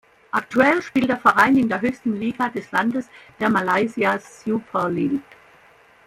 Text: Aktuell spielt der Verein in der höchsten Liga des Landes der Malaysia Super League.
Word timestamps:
Aktuell 0.31 0.81
spielt 0.81 1.09
der 1.09 1.19
Verein 1.19 1.55
in 1.57 1.69
der 1.69 1.79
höchsten 1.81 2.17
Liga 2.19 2.49
des 2.49 2.71
Landes 2.71 3.07
der 3.39 3.51
Malaysia 3.51 4.17
Super 4.17 4.89
League. 4.89 5.21